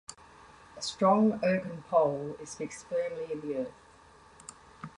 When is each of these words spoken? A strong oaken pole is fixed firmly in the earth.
A 0.75 0.81
strong 0.81 1.39
oaken 1.43 1.83
pole 1.87 2.35
is 2.41 2.55
fixed 2.55 2.87
firmly 2.87 3.31
in 3.31 3.41
the 3.41 3.55
earth. 3.55 3.73